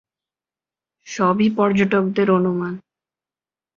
[1.07, 2.73] সবই পর্যটকদের অনুমান।